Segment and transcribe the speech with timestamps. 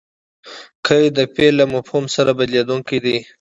[0.85, 3.17] قید؛ د فعل له مفهوم سره بدلېدونکی دئ.